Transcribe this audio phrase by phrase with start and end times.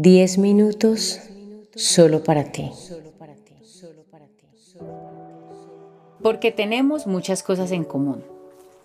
[0.00, 1.18] 10 minutos
[1.74, 2.70] solo para ti.
[6.22, 8.22] Porque tenemos muchas cosas en común.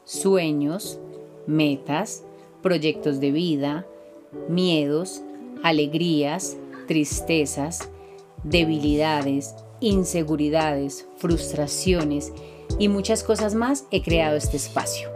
[0.06, 1.00] Sueños,
[1.46, 2.24] metas,
[2.64, 3.86] proyectos de vida,
[4.50, 5.22] miedos,
[5.62, 6.58] alegrías,
[6.88, 7.90] tristezas,
[8.44, 12.34] debilidades, inseguridades, frustraciones
[12.80, 15.12] y muchas cosas más he creado este espacio.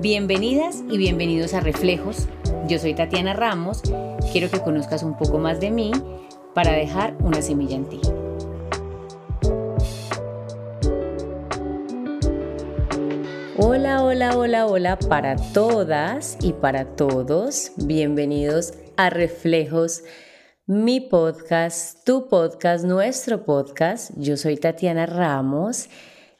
[0.00, 2.26] Bienvenidas y bienvenidos a Reflejos.
[2.66, 3.80] Yo soy Tatiana Ramos
[4.30, 5.90] quiero que conozcas un poco más de mí
[6.54, 8.00] para dejar una semilla en ti.
[13.58, 17.72] Hola, hola, hola, hola para todas y para todos.
[17.76, 20.04] Bienvenidos a Reflejos,
[20.66, 24.12] mi podcast, tu podcast, nuestro podcast.
[24.16, 25.88] Yo soy Tatiana Ramos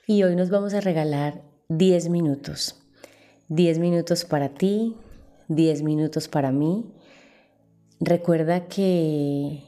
[0.06, 2.76] y hoy nos vamos a regalar 10 minutos.
[3.48, 4.96] 10 minutos para ti,
[5.48, 6.94] 10 minutos para mí
[8.02, 9.62] Recuerda que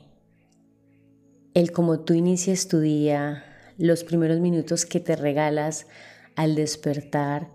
[1.53, 3.45] el como tú inicies tu día,
[3.77, 5.87] los primeros minutos que te regalas
[6.35, 7.51] al despertar,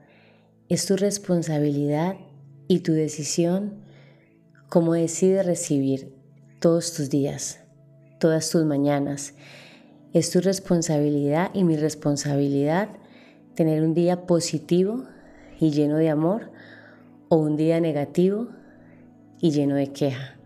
[0.69, 2.17] es tu responsabilidad
[2.67, 3.81] y tu decisión
[4.69, 6.13] cómo decides recibir
[6.59, 7.59] todos tus días,
[8.19, 9.33] todas tus mañanas.
[10.13, 12.89] Es tu responsabilidad y mi responsabilidad
[13.55, 15.05] tener un día positivo
[15.59, 16.51] y lleno de amor
[17.29, 18.49] o un día negativo
[19.41, 20.36] y lleno de queja.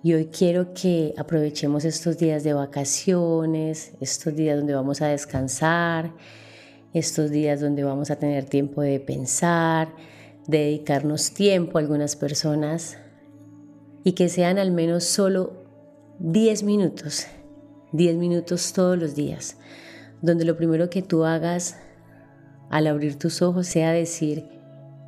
[0.00, 6.12] Y hoy quiero que aprovechemos estos días de vacaciones, estos días donde vamos a descansar,
[6.94, 9.92] estos días donde vamos a tener tiempo de pensar,
[10.46, 12.96] de dedicarnos tiempo a algunas personas
[14.04, 15.64] y que sean al menos solo
[16.20, 17.26] 10 minutos,
[17.90, 19.56] 10 minutos todos los días,
[20.22, 21.76] donde lo primero que tú hagas
[22.70, 24.44] al abrir tus ojos sea decir,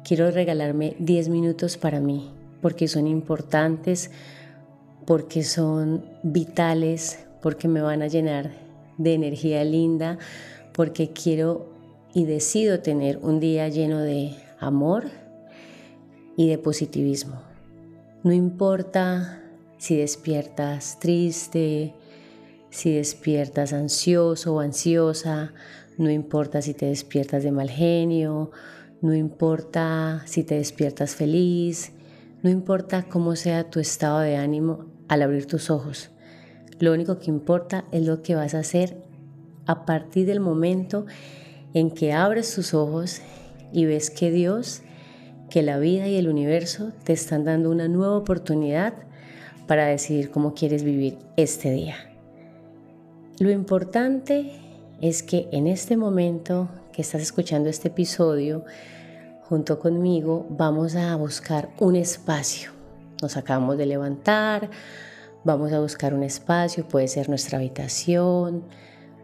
[0.03, 4.11] quiero regalarme 10 minutos para mí, porque son importantes
[5.11, 8.53] porque son vitales, porque me van a llenar
[8.97, 10.19] de energía linda,
[10.73, 11.67] porque quiero
[12.15, 15.11] y decido tener un día lleno de amor
[16.37, 17.43] y de positivismo.
[18.23, 19.43] No importa
[19.79, 21.93] si despiertas triste,
[22.71, 25.53] si despiertas ansioso o ansiosa,
[25.99, 28.53] no importa si te despiertas de mal genio,
[29.01, 31.91] no importa si te despiertas feliz,
[32.45, 36.09] no importa cómo sea tu estado de ánimo, al abrir tus ojos.
[36.79, 38.97] Lo único que importa es lo que vas a hacer
[39.67, 41.05] a partir del momento
[41.75, 43.21] en que abres tus ojos
[43.73, 44.83] y ves que Dios,
[45.51, 48.95] que la vida y el universo te están dando una nueva oportunidad
[49.67, 51.97] para decidir cómo quieres vivir este día.
[53.41, 54.53] Lo importante
[55.01, 58.65] es que en este momento que estás escuchando este episodio,
[59.43, 62.80] junto conmigo vamos a buscar un espacio
[63.23, 64.71] nos acabamos de levantar,
[65.45, 68.65] vamos a buscar un espacio, puede ser nuestra habitación,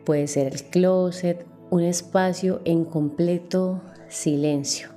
[0.04, 4.88] puede ser el closet, un espacio en completo silencio,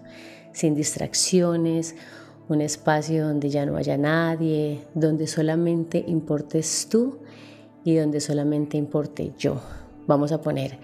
[0.53, 1.95] sin distracciones,
[2.47, 7.19] un espacio donde ya no haya nadie, donde solamente importes tú
[7.83, 9.61] y donde solamente importe yo.
[10.07, 10.79] Vamos a poner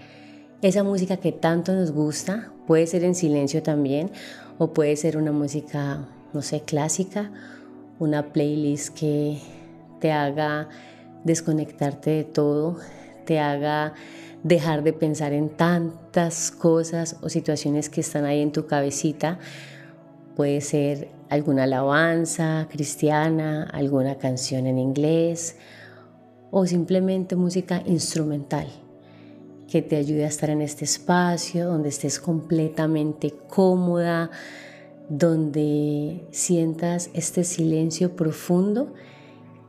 [0.62, 4.10] esa música que tanto nos gusta, puede ser en silencio también
[4.58, 7.30] o puede ser una música, no sé, clásica
[7.98, 9.38] una playlist que
[10.00, 10.68] te haga
[11.24, 12.76] desconectarte de todo,
[13.24, 13.94] te haga
[14.42, 19.38] dejar de pensar en tantas cosas o situaciones que están ahí en tu cabecita.
[20.36, 25.56] Puede ser alguna alabanza cristiana, alguna canción en inglés
[26.50, 28.68] o simplemente música instrumental
[29.68, 34.30] que te ayude a estar en este espacio donde estés completamente cómoda,
[35.08, 38.92] donde sientas este silencio profundo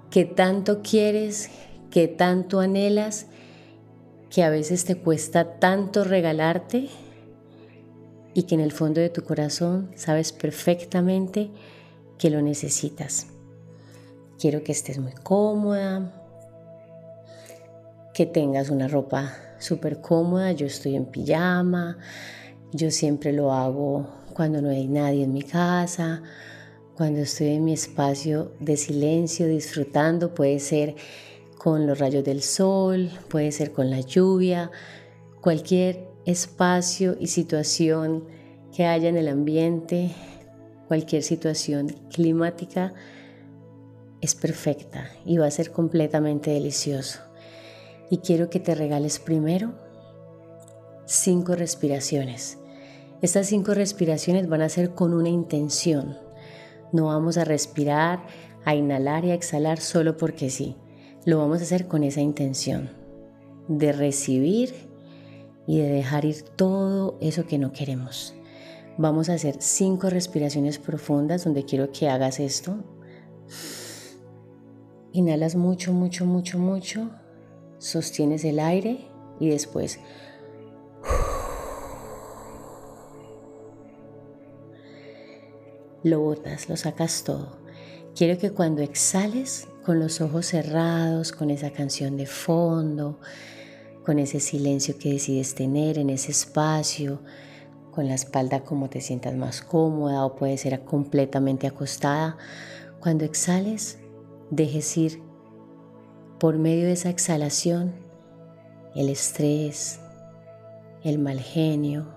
[0.09, 1.49] que tanto quieres,
[1.91, 3.27] que tanto anhelas,
[4.29, 6.89] que a veces te cuesta tanto regalarte
[8.33, 11.49] y que en el fondo de tu corazón sabes perfectamente
[12.17, 13.27] que lo necesitas.
[14.39, 16.13] Quiero que estés muy cómoda,
[18.13, 20.51] que tengas una ropa súper cómoda.
[20.51, 21.97] Yo estoy en pijama,
[22.71, 24.07] yo siempre lo hago
[24.37, 26.21] cuando no hay nadie en mi casa,
[26.95, 30.93] cuando estoy en mi espacio de silencio disfrutando, puede ser
[31.57, 34.69] con los rayos del sol, puede ser con la lluvia,
[35.41, 38.25] cualquier espacio y situación
[38.71, 40.11] que haya en el ambiente,
[40.87, 42.93] cualquier situación climática
[44.21, 47.21] es perfecta y va a ser completamente delicioso.
[48.11, 49.73] Y quiero que te regales primero
[51.07, 52.59] cinco respiraciones.
[53.19, 56.17] Estas cinco respiraciones van a ser con una intención.
[56.91, 58.19] No vamos a respirar
[58.63, 60.75] a inhalar y a exhalar solo porque sí.
[61.25, 62.91] Lo vamos a hacer con esa intención
[63.67, 64.73] de recibir
[65.65, 68.35] y de dejar ir todo eso que no queremos.
[68.99, 72.83] Vamos a hacer cinco respiraciones profundas donde quiero que hagas esto.
[75.11, 77.09] Inhalas mucho, mucho, mucho, mucho.
[77.79, 79.07] Sostienes el aire
[79.39, 79.99] y después
[86.03, 87.57] lo botas, lo sacas todo.
[88.15, 93.19] Quiero que cuando exhales con los ojos cerrados, con esa canción de fondo,
[94.05, 97.21] con ese silencio que decides tener en ese espacio,
[97.91, 102.37] con la espalda como te sientas más cómoda o puede ser completamente acostada.
[102.99, 103.97] Cuando exhales,
[104.51, 105.21] dejes ir
[106.39, 108.07] por medio de esa exhalación
[108.95, 109.99] el estrés,
[111.03, 112.07] el mal genio,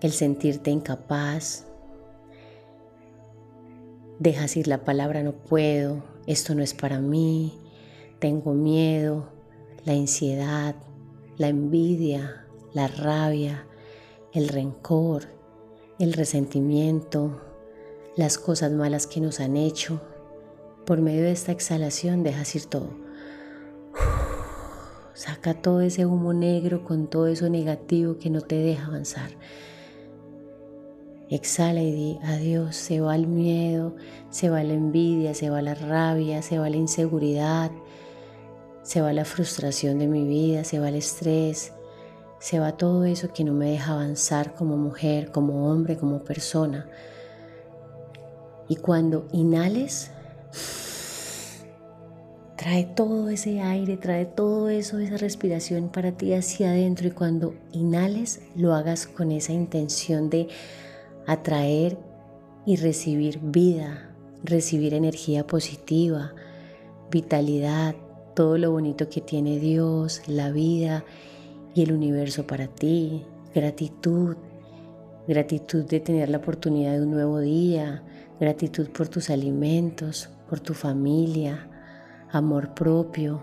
[0.00, 1.66] el sentirte incapaz.
[4.18, 7.58] Dejas ir la palabra no puedo, esto no es para mí,
[8.18, 9.28] tengo miedo,
[9.84, 10.76] la ansiedad,
[11.38, 13.66] la envidia, la rabia,
[14.32, 15.24] el rencor,
[15.98, 17.40] el resentimiento,
[18.16, 20.00] las cosas malas que nos han hecho.
[20.86, 22.90] Por medio de esta exhalación dejas ir todo.
[25.14, 29.30] Saca todo ese humo negro con todo eso negativo que no te deja avanzar.
[31.34, 33.96] Exhala y di adiós, se va el miedo,
[34.28, 37.70] se va la envidia, se va la rabia, se va la inseguridad,
[38.82, 41.72] se va la frustración de mi vida, se va el estrés,
[42.38, 46.86] se va todo eso que no me deja avanzar como mujer, como hombre, como persona.
[48.68, 50.10] Y cuando inhales,
[52.56, 57.08] trae todo ese aire, trae todo eso, esa respiración para ti hacia adentro.
[57.08, 60.48] Y cuando inhales, lo hagas con esa intención de
[61.26, 61.98] atraer
[62.66, 64.14] y recibir vida,
[64.44, 66.32] recibir energía positiva,
[67.10, 67.94] vitalidad,
[68.34, 71.04] todo lo bonito que tiene Dios, la vida
[71.74, 73.24] y el universo para ti,
[73.54, 74.36] gratitud,
[75.28, 78.02] gratitud de tener la oportunidad de un nuevo día,
[78.40, 81.68] gratitud por tus alimentos, por tu familia,
[82.30, 83.42] amor propio,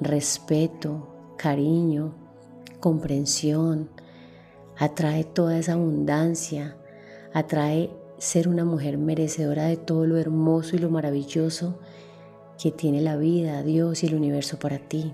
[0.00, 2.14] respeto, cariño,
[2.80, 3.88] comprensión,
[4.76, 6.76] atrae toda esa abundancia,
[7.32, 11.78] atrae ser una mujer merecedora de todo lo hermoso y lo maravilloso
[12.60, 15.12] que tiene la vida, Dios y el universo para ti.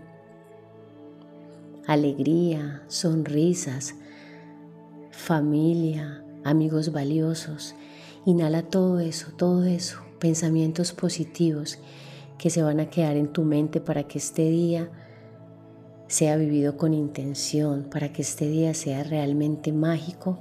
[1.86, 3.94] Alegría, sonrisas,
[5.10, 7.74] familia, amigos valiosos.
[8.26, 11.78] Inhala todo eso, todo eso, pensamientos positivos
[12.38, 14.90] que se van a quedar en tu mente para que este día
[16.10, 20.40] sea vivido con intención, para que este día sea realmente mágico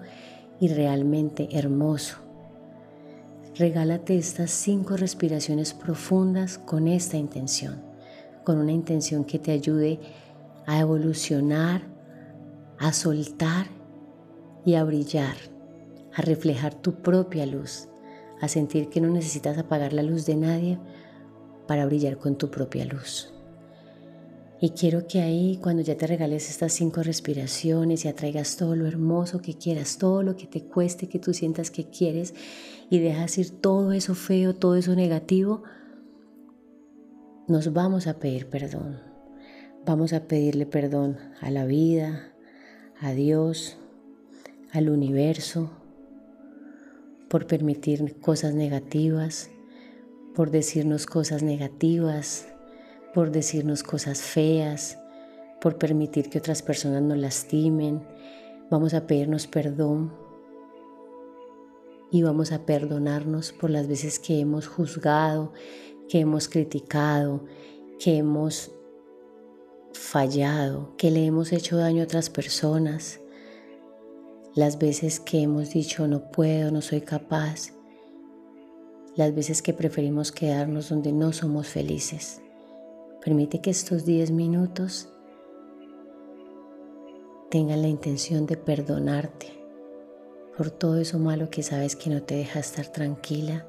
[0.59, 2.17] y realmente hermoso.
[3.55, 7.83] Regálate estas cinco respiraciones profundas con esta intención,
[8.43, 9.99] con una intención que te ayude
[10.65, 11.83] a evolucionar,
[12.79, 13.67] a soltar
[14.65, 15.35] y a brillar,
[16.15, 17.89] a reflejar tu propia luz,
[18.41, 20.79] a sentir que no necesitas apagar la luz de nadie
[21.67, 23.31] para brillar con tu propia luz.
[24.61, 28.87] Y quiero que ahí, cuando ya te regales estas cinco respiraciones y atraigas todo lo
[28.87, 32.33] hermoso que quieras, todo lo que te cueste, que tú sientas que quieres,
[32.89, 35.63] y dejas ir todo eso feo, todo eso negativo,
[37.47, 38.99] nos vamos a pedir perdón.
[39.85, 42.33] Vamos a pedirle perdón a la vida,
[42.99, 43.77] a Dios,
[44.71, 45.71] al universo,
[47.29, 49.49] por permitir cosas negativas,
[50.35, 52.48] por decirnos cosas negativas,
[53.13, 54.97] por decirnos cosas feas,
[55.59, 58.01] por permitir que otras personas nos lastimen.
[58.69, 60.13] Vamos a pedirnos perdón
[62.11, 65.53] y vamos a perdonarnos por las veces que hemos juzgado,
[66.07, 67.45] que hemos criticado,
[67.99, 68.71] que hemos
[69.93, 73.19] fallado, que le hemos hecho daño a otras personas,
[74.55, 77.73] las veces que hemos dicho no puedo, no soy capaz,
[79.15, 82.41] las veces que preferimos quedarnos donde no somos felices.
[83.23, 85.09] Permite que estos 10 minutos
[87.49, 89.59] tengan la intención de perdonarte
[90.57, 93.67] por todo eso malo que sabes que no te deja estar tranquila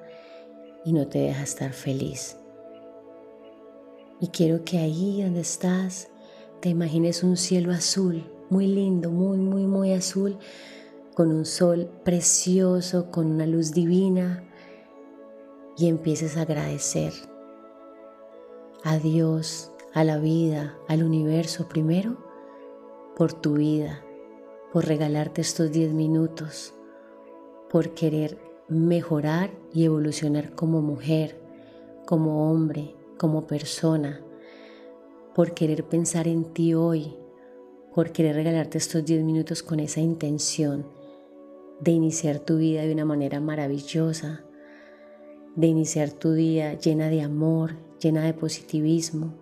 [0.84, 2.36] y no te deja estar feliz.
[4.20, 6.08] Y quiero que ahí donde estás
[6.60, 10.38] te imagines un cielo azul, muy lindo, muy, muy, muy azul,
[11.14, 14.44] con un sol precioso, con una luz divina,
[15.78, 17.12] y empieces a agradecer
[18.82, 22.16] a Dios, a la vida, al universo primero,
[23.16, 24.02] por tu vida,
[24.72, 26.72] por regalarte estos 10 minutos,
[27.68, 31.38] por querer mejorar y evolucionar como mujer,
[32.06, 34.20] como hombre, como persona,
[35.34, 37.16] por querer pensar en ti hoy,
[37.94, 40.86] por querer regalarte estos 10 minutos con esa intención
[41.80, 44.44] de iniciar tu vida de una manera maravillosa,
[45.56, 49.34] de iniciar tu día llena de amor, llena de positivismo.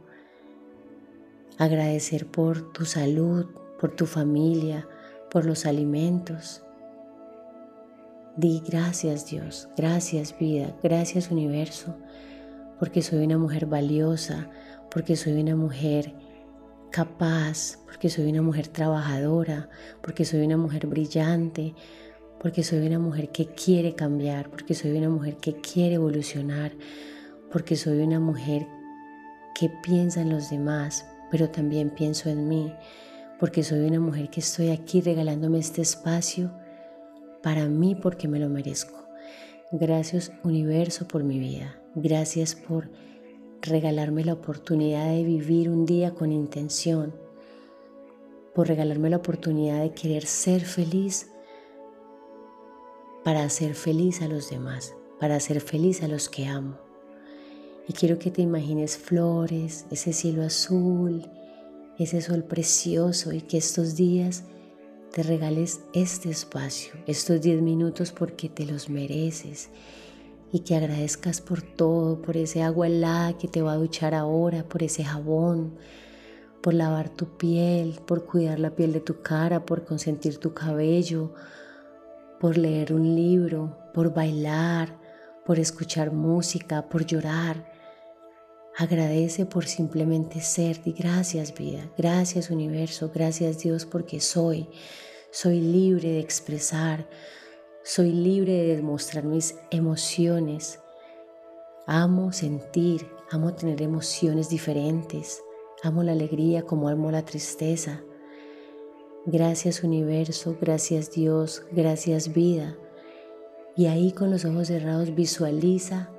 [1.57, 3.47] Agradecer por tu salud,
[3.81, 4.87] por tu familia,
[5.31, 6.63] por los alimentos.
[8.37, 11.97] Di gracias Dios, gracias vida, gracias universo,
[12.79, 14.49] porque soy una mujer valiosa,
[14.91, 16.15] porque soy una mujer
[16.91, 19.69] capaz, porque soy una mujer trabajadora,
[20.03, 21.75] porque soy una mujer brillante,
[22.41, 26.73] porque soy una mujer que quiere cambiar, porque soy una mujer que quiere evolucionar,
[27.51, 28.67] porque soy una mujer
[29.55, 32.73] que piensa en los demás, pero también pienso en mí,
[33.39, 36.53] porque soy una mujer que estoy aquí regalándome este espacio
[37.43, 39.07] para mí porque me lo merezco.
[39.71, 42.91] Gracias universo por mi vida, gracias por
[43.61, 47.15] regalarme la oportunidad de vivir un día con intención,
[48.55, 51.31] por regalarme la oportunidad de querer ser feliz
[53.25, 56.88] para hacer feliz a los demás, para hacer feliz a los que amo.
[57.89, 61.27] Y quiero que te imagines flores, ese cielo azul,
[61.99, 64.45] ese sol precioso y que estos días
[65.11, 69.71] te regales este espacio, estos 10 minutos porque te los mereces
[70.53, 74.65] y que agradezcas por todo, por ese agua helada que te va a duchar ahora,
[74.65, 75.79] por ese jabón,
[76.63, 81.33] por lavar tu piel, por cuidar la piel de tu cara, por consentir tu cabello,
[82.39, 84.99] por leer un libro, por bailar,
[85.47, 87.78] por escuchar música, por llorar.
[88.81, 94.69] Agradece por simplemente ser y gracias vida, gracias universo, gracias Dios porque soy,
[95.33, 97.11] soy libre de expresar,
[97.83, 100.79] soy libre de demostrar mis emociones.
[101.89, 105.43] Amo sentir, amo tener emociones diferentes.
[105.83, 108.05] Amo la alegría como amo la tristeza.
[109.27, 112.79] Gracias universo, gracias Dios, gracias vida.
[113.77, 116.13] Y ahí con los ojos cerrados visualiza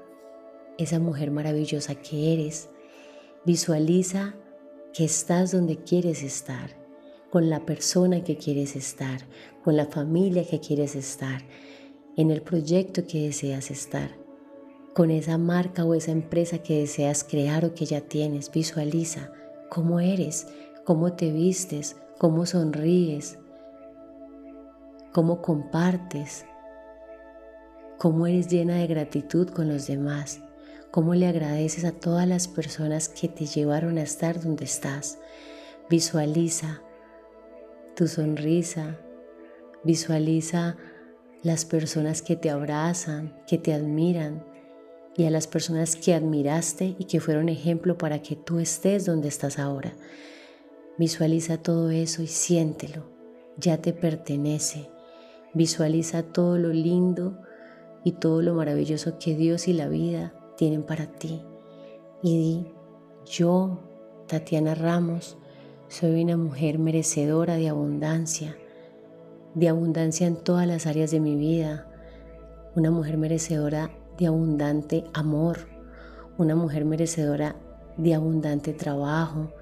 [0.80, 2.70] esa mujer maravillosa que eres.
[3.46, 4.36] Visualiza
[4.94, 6.80] que estás donde quieres estar
[7.30, 9.20] con la persona que quieres estar,
[9.64, 11.42] con la familia que quieres estar,
[12.18, 14.10] en el proyecto que deseas estar,
[14.94, 18.52] con esa marca o esa empresa que deseas crear o que ya tienes.
[18.52, 19.32] Visualiza
[19.70, 20.48] cómo eres,
[20.86, 23.38] cómo te vistes, cómo sonríes,
[25.14, 26.46] cómo compartes,
[27.98, 30.42] cómo eres llena de gratitud con los demás,
[30.92, 35.20] cómo le agradeces a todas las personas que te llevaron a estar donde estás.
[35.90, 36.82] Visualiza
[37.96, 38.98] tu sonrisa,
[39.84, 40.78] visualiza
[41.44, 44.46] las personas que te abrazan, que te admiran
[45.16, 49.28] y a las personas que admiraste y que fueron ejemplo para que tú estés donde
[49.28, 49.94] estás ahora.
[50.98, 53.06] Visualiza todo eso y siéntelo,
[53.58, 54.90] ya te pertenece.
[55.54, 57.42] Visualiza todo lo lindo
[58.04, 61.42] y todo lo maravilloso que Dios y la vida tienen para ti.
[62.22, 62.68] Y di,
[63.26, 63.80] yo,
[64.28, 65.38] Tatiana Ramos,
[65.88, 68.58] soy una mujer merecedora de abundancia,
[69.56, 71.88] de abundancia en todas las áreas de mi vida,
[72.76, 75.60] una mujer merecedora de abundante amor,
[76.38, 77.56] una mujer merecedora
[77.96, 79.54] de abundante trabajo,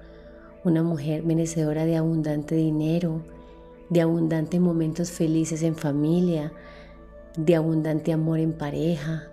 [0.64, 3.22] una mujer merecedora de abundante dinero,
[3.88, 6.52] de abundante momentos felices en familia,
[7.36, 9.28] de abundante amor en pareja,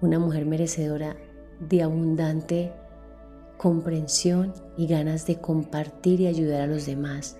[0.00, 1.16] una mujer merecedora
[1.60, 2.72] de abundante
[3.56, 7.36] comprensión y ganas de compartir y ayudar a los demás.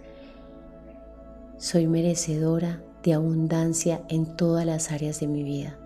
[1.58, 5.78] Soy merecedora de abundancia en todas las áreas de mi vida.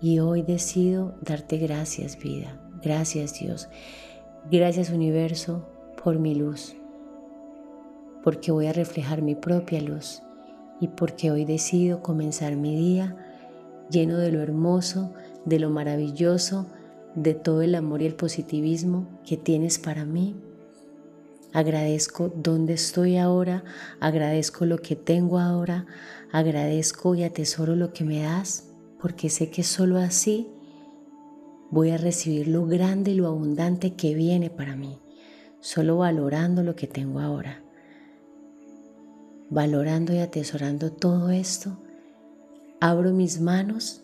[0.00, 2.60] Y hoy decido darte gracias vida.
[2.82, 3.68] Gracias Dios.
[4.50, 5.66] Gracias universo
[6.02, 6.74] por mi luz.
[8.22, 10.22] Porque voy a reflejar mi propia luz.
[10.80, 13.16] Y porque hoy decido comenzar mi día
[13.90, 15.12] lleno de lo hermoso,
[15.44, 16.66] de lo maravilloso,
[17.14, 20.34] de todo el amor y el positivismo que tienes para mí.
[21.52, 23.62] Agradezco dónde estoy ahora,
[24.00, 25.86] agradezco lo que tengo ahora,
[26.32, 28.70] agradezco y atesoro lo que me das,
[29.00, 30.48] porque sé que solo así
[31.70, 34.98] voy a recibir lo grande y lo abundante que viene para mí,
[35.60, 37.62] solo valorando lo que tengo ahora.
[39.50, 41.78] Valorando y atesorando todo esto,
[42.80, 44.03] abro mis manos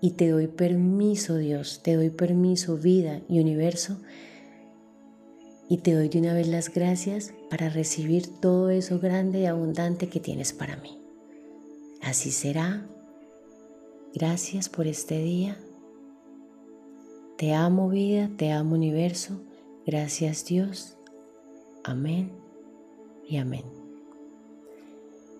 [0.00, 3.98] y te doy permiso, Dios, te doy permiso, vida y universo.
[5.68, 10.08] Y te doy de una vez las gracias para recibir todo eso grande y abundante
[10.08, 10.98] que tienes para mí.
[12.00, 12.86] Así será,
[14.14, 15.56] Gracias por este día.
[17.36, 19.40] Te amo vida, te amo universo.
[19.86, 20.96] Gracias Dios.
[21.84, 22.32] Amén
[23.28, 23.64] y amén.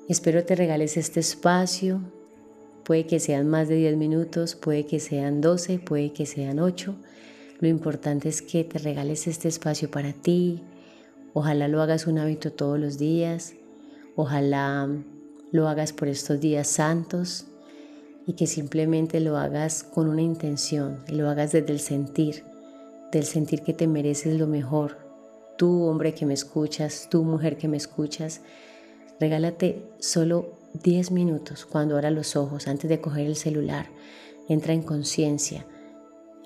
[0.09, 2.01] Espero te regales este espacio.
[2.89, 6.95] Puede que sean más de 10 minutos, puede que sean 12, puede que sean 8.
[7.61, 10.63] Lo importante es que te regales este espacio para ti.
[11.35, 13.53] Ojalá lo hagas un hábito todos los días.
[14.17, 14.89] Ojalá
[15.53, 17.45] lo hagas por estos días santos
[18.27, 22.43] y que simplemente lo hagas con una intención, lo hagas desde el sentir,
[23.13, 24.97] del sentir que te mereces lo mejor.
[25.59, 28.41] Tú, hombre que me escuchas, tú, mujer que me escuchas,
[29.21, 33.87] regálate solo 10 minutos cuando abras los ojos, antes de coger el celular.
[34.49, 35.67] Entra en conciencia,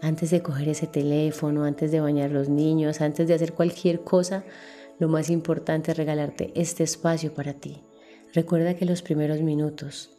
[0.01, 4.45] antes de coger ese teléfono, antes de bañar los niños, antes de hacer cualquier cosa,
[4.99, 7.83] lo más importante es regalarte este espacio para ti.
[8.33, 10.11] Recuerda que los primeros minutos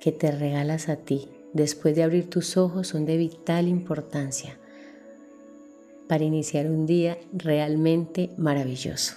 [0.00, 4.58] que te regalas a ti después de abrir tus ojos son de vital importancia
[6.08, 9.16] para iniciar un día realmente maravilloso,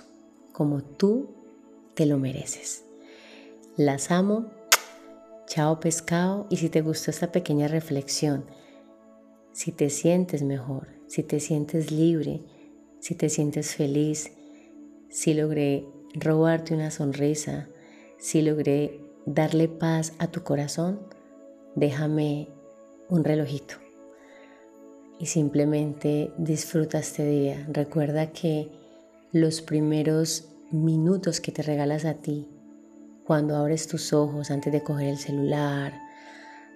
[0.51, 1.29] como tú
[1.93, 2.85] te lo mereces.
[3.77, 4.51] Las amo.
[5.47, 6.45] Chao pescado.
[6.49, 8.45] Y si te gustó esta pequeña reflexión,
[9.53, 12.41] si te sientes mejor, si te sientes libre,
[12.99, 14.33] si te sientes feliz,
[15.09, 17.69] si logré robarte una sonrisa,
[18.17, 21.07] si logré darle paz a tu corazón,
[21.75, 22.49] déjame
[23.07, 23.75] un relojito
[25.17, 27.65] y simplemente disfruta este día.
[27.71, 28.69] Recuerda que
[29.31, 32.49] los primeros minutos que te regalas a ti,
[33.31, 35.93] cuando abres tus ojos antes de coger el celular,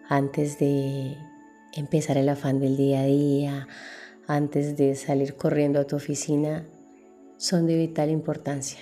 [0.07, 1.17] antes de
[1.73, 3.67] empezar el afán del día a día,
[4.25, 6.65] antes de salir corriendo a tu oficina,
[7.35, 8.79] son de vital importancia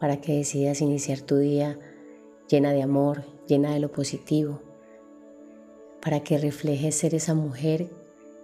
[0.00, 1.78] para que decidas iniciar tu día
[2.48, 4.60] llena de amor, llena de lo positivo,
[6.02, 7.86] para que reflejes ser esa mujer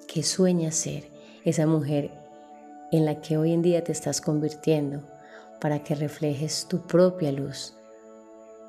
[0.07, 1.11] que sueñas ser,
[1.45, 2.13] esa mujer
[2.93, 5.03] en la que hoy en día te estás convirtiendo,
[5.61, 7.77] para que reflejes tu propia luz,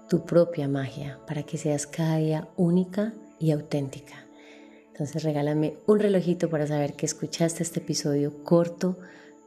[0.10, 4.26] tu propia magia, para que seas cada día única y auténtica.
[4.88, 8.98] Entonces regálame un relojito para saber que escuchaste este episodio corto,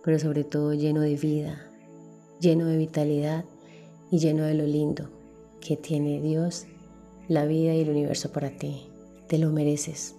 [0.04, 1.66] pero sobre todo lleno de vida,
[2.40, 3.44] lleno de vitalidad
[4.10, 5.10] y lleno de lo lindo
[5.60, 6.66] que tiene Dios,
[7.28, 8.90] la vida y el universo para ti.
[9.28, 10.16] Te lo mereces.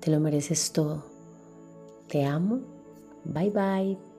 [0.00, 1.04] Te lo mereces todo.
[2.08, 2.60] Te amo.
[3.24, 4.11] Bye bye.